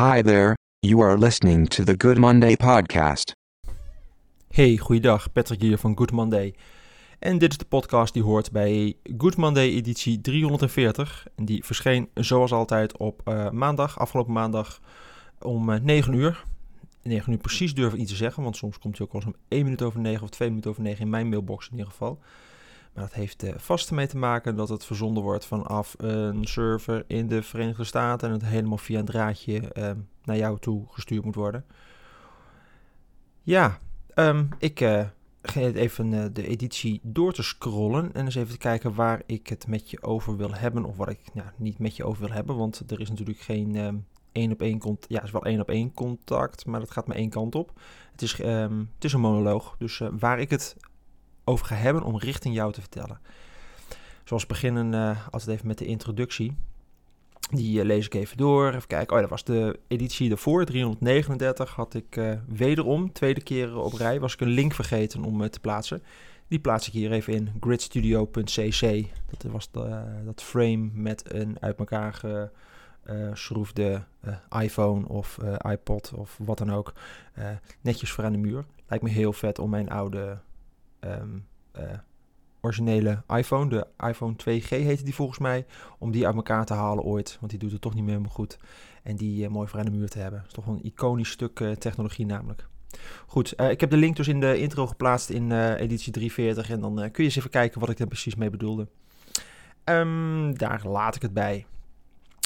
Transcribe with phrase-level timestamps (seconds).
[0.00, 3.32] Hi there, you are listening to the Good Monday podcast.
[4.48, 6.54] Hey, goeiedag, Patrick hier van Good Monday.
[7.18, 11.26] En dit is de podcast die hoort bij Good Monday editie 340.
[11.34, 14.80] En die verscheen zoals altijd op uh, maandag, afgelopen maandag
[15.40, 16.44] om uh, 9 uur.
[17.02, 19.32] 9 uur precies durf ik niet te zeggen, want soms komt hij ook wel eens
[19.32, 21.90] om 1 minuut over 9 of 2 minuten over 9 in mijn mailbox in ieder
[21.90, 22.18] geval.
[22.92, 27.04] Maar dat heeft uh, vast ermee te maken dat het verzonden wordt vanaf een server
[27.06, 29.90] in de Verenigde Staten en het helemaal via een draadje uh,
[30.24, 31.64] naar jou toe gestuurd moet worden.
[33.42, 33.78] Ja,
[34.14, 35.04] um, ik uh,
[35.42, 39.66] ga even de editie door te scrollen en eens even te kijken waar ik het
[39.66, 42.56] met je over wil hebben of wat ik nou, niet met je over wil hebben,
[42.56, 45.08] want er is natuurlijk geen um, één op één contact.
[45.08, 47.80] Ja, het is wel één op één contact, maar dat gaat maar één kant op.
[48.12, 50.76] Het is, het is een monoloog, dus waar ik het
[51.58, 53.20] ga hebben om richting jou te vertellen.
[54.30, 56.56] Zoals beginnen uh, altijd even met de introductie.
[57.50, 58.68] Die uh, lees ik even door.
[58.68, 59.14] Even kijken.
[59.14, 61.74] Oh, dat was de editie ervoor, 339.
[61.74, 65.60] Had ik uh, wederom, tweede keer op rij, was ik een link vergeten om te
[65.60, 66.02] plaatsen.
[66.48, 69.06] Die plaats ik hier even in gridstudio.cc.
[69.30, 72.20] Dat was de, dat frame met een uit elkaar
[73.32, 74.02] geschroefde
[74.60, 75.38] iPhone of
[75.70, 76.92] iPod of wat dan ook.
[77.80, 78.64] netjes voor aan de muur.
[78.88, 80.38] Lijkt me heel vet om mijn oude
[81.00, 81.46] um,
[81.78, 81.82] uh,
[82.60, 83.68] originele iPhone.
[83.68, 85.66] De iPhone 2G heette die volgens mij.
[85.98, 87.36] Om die uit elkaar te halen ooit.
[87.40, 88.58] Want die doet het toch niet meer helemaal goed.
[89.02, 90.38] En die uh, mooi voor aan de muur te hebben.
[90.38, 92.68] Dat is toch een iconisch stuk uh, technologie namelijk.
[93.26, 96.70] Goed, ik heb de link dus in de intro geplaatst in editie 340.
[96.70, 98.88] En dan kun je eens even kijken wat ik er precies mee bedoelde.
[99.84, 101.66] Um, daar laat ik het bij.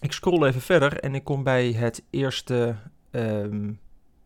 [0.00, 2.76] Ik scroll even verder en ik kom bij het eerste...
[3.10, 3.78] Um,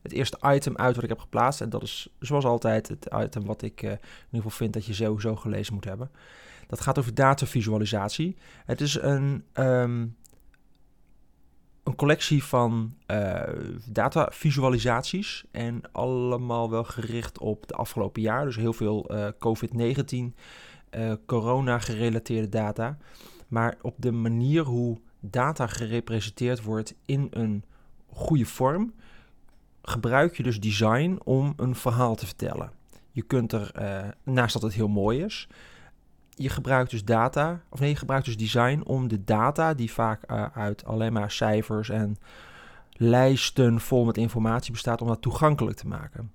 [0.02, 1.60] het eerste item uit wat ik heb geplaatst.
[1.60, 4.86] En dat is zoals altijd het item wat ik uh, in ieder geval vind dat
[4.86, 6.10] je sowieso gelezen moet hebben.
[6.66, 8.36] Dat gaat over datavisualisatie.
[8.64, 10.16] Het is een, um,
[11.82, 13.42] een collectie van uh,
[13.86, 15.44] datavisualisaties.
[15.50, 18.44] En allemaal wel gericht op de afgelopen jaar.
[18.44, 20.34] Dus heel veel uh, COVID-19,
[21.26, 22.98] corona-gerelateerde data.
[23.48, 27.64] Maar op de manier hoe data gerepresenteerd wordt in een
[28.06, 28.92] goede vorm
[29.82, 32.70] gebruik je dus design om een verhaal te vertellen.
[33.10, 35.48] Je kunt er, uh, naast dat het heel mooi is,
[36.34, 40.30] je gebruikt dus data, of nee, je gebruikt dus design om de data, die vaak
[40.30, 42.16] uh, uit alleen maar cijfers en
[42.92, 46.32] lijsten vol met informatie bestaat, om dat toegankelijk te maken.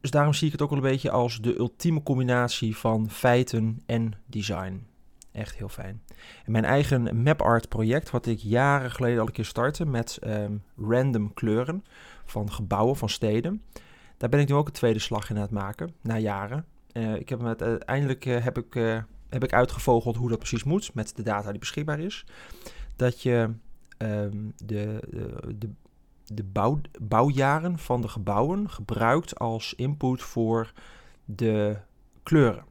[0.00, 3.82] Dus daarom zie ik het ook wel een beetje als de ultieme combinatie van feiten
[3.86, 4.86] en design.
[5.34, 6.02] Echt heel fijn.
[6.44, 10.62] En mijn eigen map-art project, wat ik jaren geleden al een keer startte met um,
[10.76, 11.84] random kleuren
[12.24, 13.62] van gebouwen, van steden.
[14.16, 16.64] Daar ben ik nu ook een tweede slag in aan het maken, na jaren.
[16.92, 18.74] Uh, ik heb met, uiteindelijk uh, heb, ik,
[19.28, 22.24] heb ik uitgevogeld hoe dat precies moet met de data die beschikbaar is.
[22.96, 23.50] Dat je
[23.96, 25.00] de, de,
[25.58, 25.70] de,
[26.24, 30.72] de bouw, bouwjaren van de gebouwen gebruikt als input voor
[31.24, 31.76] de
[32.22, 32.64] kleuren.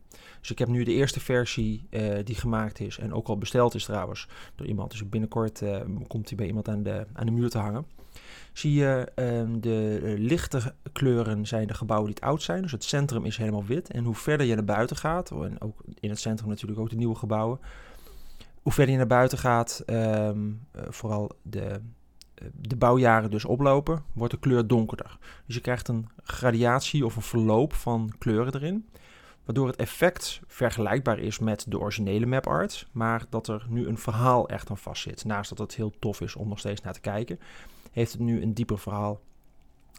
[0.43, 3.75] Dus ik heb nu de eerste versie uh, die gemaakt is en ook al besteld
[3.75, 4.91] is trouwens door iemand.
[4.91, 7.85] Dus binnenkort uh, komt hij bij iemand aan de, aan de muur te hangen.
[8.53, 12.61] Zie je um, de lichte kleuren zijn de gebouwen die het oud zijn.
[12.61, 13.91] Dus het centrum is helemaal wit.
[13.91, 16.95] En hoe verder je naar buiten gaat, en ook in het centrum natuurlijk ook de
[16.95, 17.59] nieuwe gebouwen.
[18.61, 20.29] Hoe verder je naar buiten gaat, uh,
[20.89, 21.81] vooral de,
[22.51, 25.17] de bouwjaren dus oplopen, wordt de kleur donkerder.
[25.45, 28.85] Dus je krijgt een gradatie of een verloop van kleuren erin
[29.45, 33.97] waardoor het effect vergelijkbaar is met de originele map art, maar dat er nu een
[33.97, 35.25] verhaal echt aan vast zit.
[35.25, 37.39] Naast dat het heel tof is om nog steeds naar te kijken,
[37.91, 39.21] heeft het nu een dieper verhaal.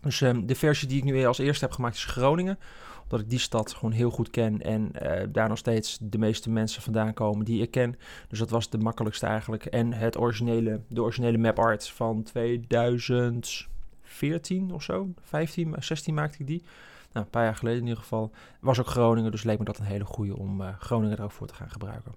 [0.02, 2.58] Dus um, de versie die ik nu als eerste heb gemaakt is Groningen,
[3.02, 6.50] omdat ik die stad gewoon heel goed ken en uh, daar nog steeds de meeste
[6.50, 7.98] mensen vandaan komen die ik ken.
[8.28, 9.64] Dus dat was de makkelijkste eigenlijk.
[9.64, 16.46] En het originele, de originele map art van 2014 of zo, 15, 16 maakte ik
[16.46, 16.62] die.
[17.14, 18.30] Nou, een paar jaar geleden in ieder geval.
[18.60, 21.32] Was ook Groningen, dus leek me dat een hele goede om uh, Groningen er ook
[21.32, 22.14] voor te gaan gebruiken.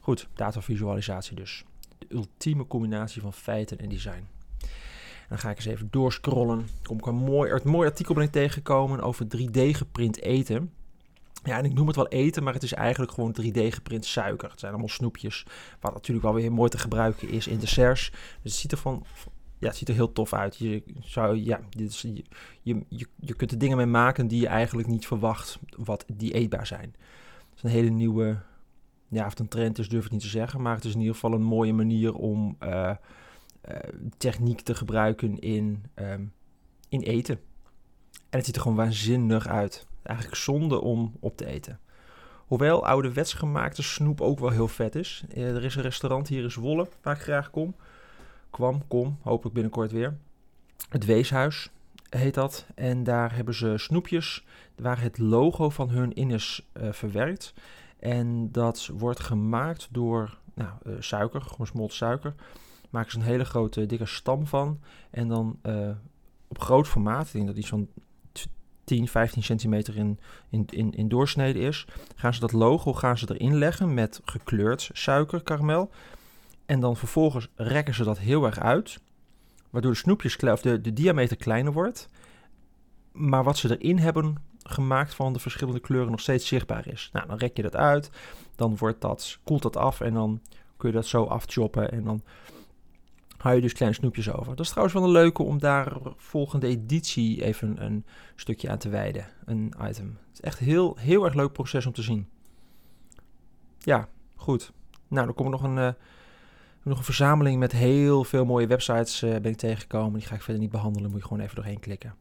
[0.00, 1.64] Goed, datavisualisatie dus.
[1.98, 4.28] De ultieme combinatie van feiten en design.
[5.28, 6.68] Dan ga ik eens even doorscrollen.
[6.82, 10.72] Kom ik een mooi, een mooi artikel ben ik tegengekomen over 3D geprint eten.
[11.42, 14.50] Ja, en ik noem het wel eten, maar het is eigenlijk gewoon 3D geprint suiker.
[14.50, 15.46] Het zijn allemaal snoepjes,
[15.80, 18.10] wat natuurlijk wel weer mooi te gebruiken is in desserts.
[18.10, 19.04] Dus het ziet er van,
[19.58, 20.56] ja, het ziet er heel tof uit.
[20.56, 22.24] Je, zou, ja, dit je,
[22.62, 26.66] je, je kunt er dingen mee maken die je eigenlijk niet verwacht wat die eetbaar
[26.66, 26.94] zijn.
[27.50, 28.38] Het is een hele nieuwe,
[29.08, 31.14] ja, of een trend is durf ik niet te zeggen, maar het is in ieder
[31.14, 32.90] geval een mooie manier om uh,
[33.68, 33.76] uh,
[34.16, 36.32] techniek te gebruiken in, um,
[36.88, 37.34] in eten.
[38.12, 39.86] En het ziet er gewoon waanzinnig uit.
[40.02, 41.80] Eigenlijk zonde om op te eten.
[42.46, 45.24] Hoewel ouderwets gemaakte snoep ook wel heel vet is.
[45.34, 47.74] Uh, er is een restaurant hier in Zwolle waar ik graag kom
[48.56, 50.16] kwam, kom, hopelijk binnenkort weer.
[50.88, 51.70] Het Weeshuis
[52.10, 52.66] heet dat.
[52.74, 54.44] En daar hebben ze snoepjes
[54.76, 57.54] waar het logo van hun in is uh, verwerkt.
[57.98, 62.34] En dat wordt gemaakt door nou, uh, suiker, gesmolten suiker.
[62.90, 64.80] Maken ze een hele grote, dikke stam van.
[65.10, 65.90] En dan uh,
[66.48, 67.88] op groot formaat, ik denk dat die zo'n
[68.84, 70.18] 10, 15 centimeter in,
[70.48, 71.86] in, in, in doorsnede is.
[72.14, 75.90] Gaan ze dat logo gaan ze erin leggen met gekleurd suikerkaramel.
[76.66, 79.00] En dan vervolgens rekken ze dat heel erg uit.
[79.70, 82.08] Waardoor de snoepjes, of de, de diameter kleiner wordt.
[83.12, 87.10] Maar wat ze erin hebben gemaakt van de verschillende kleuren nog steeds zichtbaar is.
[87.12, 88.10] Nou, dan rek je dat uit.
[88.56, 90.40] Dan wordt dat, koelt dat af en dan
[90.76, 91.92] kun je dat zo afchoppen.
[91.92, 92.22] En dan
[93.36, 94.56] hou je dus kleine snoepjes over.
[94.56, 98.04] Dat is trouwens wel een leuke om daar volgende editie even een
[98.34, 99.26] stukje aan te wijden.
[99.44, 100.18] Een item.
[100.26, 102.28] Het is echt heel, heel erg leuk proces om te zien.
[103.78, 104.72] Ja, goed.
[105.08, 105.90] Nou, dan komt nog een, uh,
[106.88, 110.18] nog een verzameling met heel veel mooie websites uh, ben ik tegengekomen.
[110.18, 112.14] Die ga ik verder niet behandelen, moet je gewoon even doorheen klikken.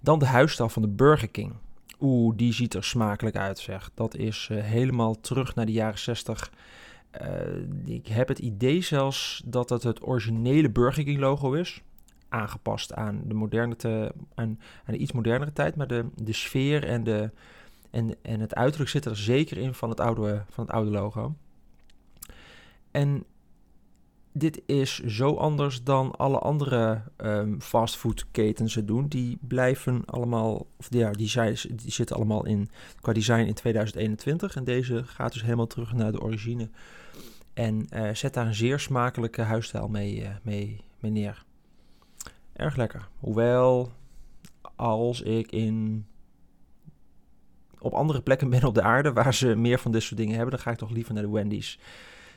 [0.00, 1.52] Dan de huisstijl van de Burger King.
[2.00, 3.90] Oeh, die ziet er smakelijk uit, zeg.
[3.94, 6.52] Dat is uh, helemaal terug naar de jaren 60.
[7.22, 11.82] Uh, ik heb het idee zelfs dat het het originele Burger King logo is.
[12.28, 15.76] Aangepast aan de, moderne te, aan de iets modernere tijd.
[15.76, 17.30] Maar de, de sfeer en, de,
[17.90, 21.34] en, en het uiterlijk zit er zeker in van het oude, van het oude logo.
[22.90, 23.24] En
[24.38, 29.08] dit is zo anders dan alle andere um, fastfoodketens het doen.
[29.08, 32.68] Die blijven allemaal, of ja, die, zijn, die zitten allemaal in,
[33.00, 34.56] qua design in 2021.
[34.56, 36.68] En deze gaat dus helemaal terug naar de origine.
[37.54, 41.44] En uh, zet daar een zeer smakelijke huisstijl mee, uh, mee, mee neer.
[42.52, 43.08] Erg lekker.
[43.18, 43.92] Hoewel,
[44.74, 46.06] als ik in
[47.78, 50.54] op andere plekken ben op de aarde waar ze meer van dit soort dingen hebben,
[50.54, 51.78] dan ga ik toch liever naar de Wendy's.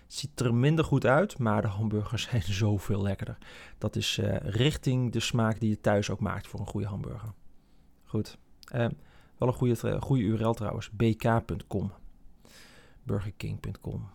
[0.10, 3.38] Ziet er minder goed uit, maar de hamburgers zijn zoveel lekkerder.
[3.78, 7.34] Dat is uh, richting de smaak die je thuis ook maakt voor een goede hamburger.
[8.04, 8.38] Goed.
[8.76, 8.88] Uh,
[9.38, 10.90] wel een goede, goede URL trouwens.
[10.92, 11.92] bk.com.
[13.04, 14.10] Burgerking.com.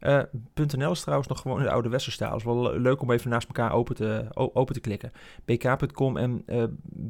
[0.00, 0.22] Uh,
[0.54, 2.30] .nl is trouwens nog gewoon in de oude westerstijl.
[2.30, 5.12] Het is wel leuk om even naast elkaar open te, open te klikken.
[5.44, 6.64] bk.com en uh,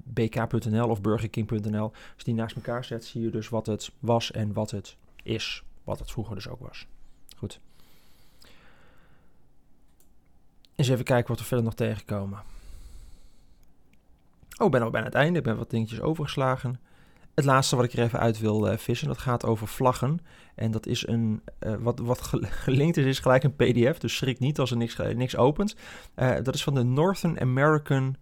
[0.05, 1.93] bk.nl of burgerking.nl.
[2.15, 5.65] Als die naast elkaar zet, zie je dus wat het was en wat het is.
[5.85, 6.87] Wat het vroeger dus ook was.
[7.37, 7.61] Goed.
[10.79, 12.39] Eens even kijken wat we verder nog tegenkomen.
[14.59, 15.39] Oh, ik ben al bijna het einde.
[15.39, 16.81] Ik ben wat dingetjes overgeslagen.
[17.35, 20.19] Het laatste wat ik er even uit wil uh, vissen, dat gaat over vlaggen.
[20.55, 22.23] En dat is een, uh, wat, wat
[22.65, 23.99] gelinkt is, is gelijk een pdf.
[23.99, 25.77] Dus schrik niet als er niks, niks opent.
[26.15, 28.17] Dat is van de Northern American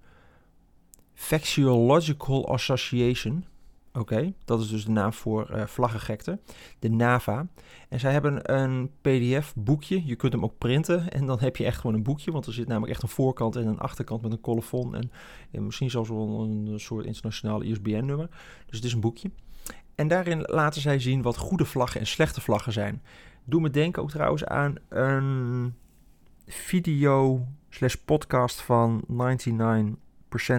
[1.15, 3.45] Vexillological Association.
[3.97, 6.39] Oké, dat is dus de naam voor uh, vlaggengekte,
[6.79, 7.47] de NAVA.
[7.89, 10.07] En zij hebben een PDF-boekje.
[10.07, 12.33] Je kunt hem ook printen en dan heb je echt gewoon een boekje.
[12.33, 14.95] Want er zit namelijk echt een voorkant en een achterkant met een colofon.
[14.95, 15.11] En,
[15.51, 18.29] en misschien zelfs wel een soort internationale ISBN-nummer.
[18.67, 19.31] Dus het is een boekje.
[19.95, 23.03] En daarin laten zij zien wat goede vlaggen en slechte vlaggen zijn.
[23.45, 25.75] Doe me denken ook trouwens aan een
[26.47, 29.95] video slash podcast van 99%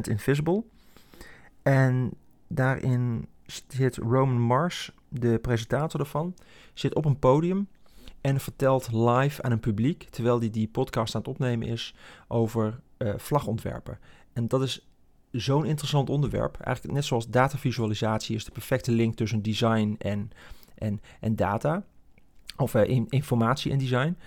[0.01, 0.63] Invisible.
[1.63, 2.11] En
[2.47, 3.27] Daarin
[3.67, 6.35] zit Roman Mars, de presentator ervan,
[6.73, 7.67] zit op een podium
[8.21, 11.95] en vertelt live aan een publiek, terwijl hij die podcast aan het opnemen is,
[12.27, 13.99] over uh, vlagontwerpen.
[14.33, 14.87] En dat is
[15.31, 16.57] zo'n interessant onderwerp.
[16.61, 20.31] Eigenlijk net zoals datavisualisatie is de perfecte link tussen design en,
[20.75, 21.83] en, en data.
[22.57, 24.17] Of uh, informatie en design.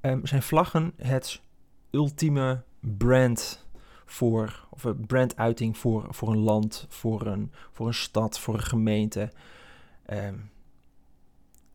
[0.00, 1.42] Um, zijn vlaggen het
[1.90, 3.63] ultieme brand
[4.04, 8.62] voor, of een branduiting voor, voor een land, voor een, voor een stad, voor een
[8.62, 9.32] gemeente.
[10.12, 10.50] Um,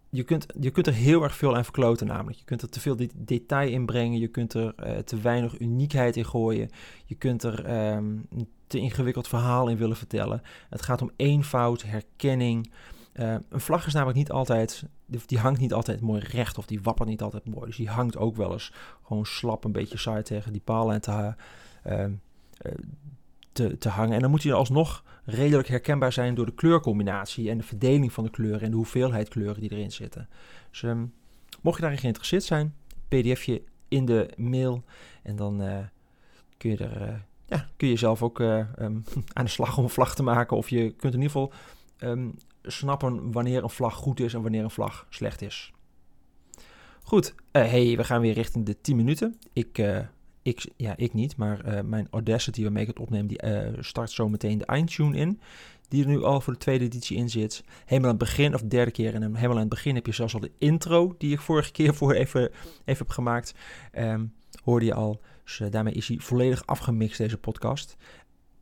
[0.10, 2.38] je, kunt, je kunt er heel erg veel aan verkloten namelijk.
[2.38, 6.18] Je kunt er te veel detail in brengen, je kunt er uh, te weinig uniekheid
[6.18, 6.70] in gooien,
[7.06, 7.60] je kunt er
[7.96, 10.42] um, een te ingewikkeld verhaal in willen vertellen.
[10.70, 12.72] Het gaat om eenvoud, herkenning.
[13.14, 14.84] Uh, een vlag is namelijk niet altijd,
[15.26, 17.66] die hangt niet altijd mooi recht of die wappert niet altijd mooi.
[17.66, 21.02] Dus die hangt ook wel eens gewoon slap een beetje saai tegen die palen en
[21.02, 21.34] te, Ehm, eh,
[23.52, 24.16] te, te hangen.
[24.16, 28.24] En dan moet hij alsnog redelijk herkenbaar zijn door de kleurcombinatie en de verdeling van
[28.24, 30.30] de kleuren en de hoeveelheid kleuren die erin zitten.
[30.70, 31.06] Dus ehm,
[31.62, 32.76] mocht je daarin geïnteresseerd zijn,
[33.08, 34.84] pdfje in de mail
[35.24, 35.78] en dan uh,
[36.58, 38.68] kun je er uh, ja, kun je zelf ook um,
[39.34, 40.58] aan de slag om een vlag te maken.
[40.58, 41.54] Of je kunt in ieder geval
[42.64, 45.74] snappen wanneer een vlag goed is en wanneer een vlag slecht is.
[47.04, 49.40] Goed, hey, we gaan weer richting de 10 minuten.
[49.54, 49.78] Ik
[50.50, 54.12] ik, ja, ik niet, maar uh, mijn Audacity waarmee ik het opneem, die uh, start
[54.12, 55.40] zo meteen de eindtune in.
[55.88, 57.64] Die er nu al voor de tweede editie in zit.
[57.86, 59.14] Helemaal aan het begin, of de derde keer.
[59.14, 61.94] En helemaal aan het begin heb je zelfs al de intro, die ik vorige keer
[61.96, 62.42] voor even,
[62.86, 63.54] even heb gemaakt.
[63.98, 67.98] Um, hoorde je al Dus daarmee is hij volledig afgemixt, deze podcast.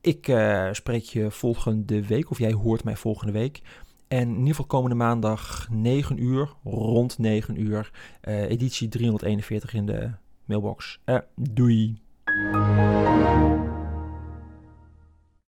[0.02, 0.34] Ik
[0.72, 3.62] spreek je volgende week, of jij hoort mij volgende week.
[4.08, 7.92] En in ieder geval komende maandag 9 uur, rond 9 uur,
[8.22, 10.12] editie 341 in de
[10.48, 11.00] mailbox.
[11.38, 11.96] doei!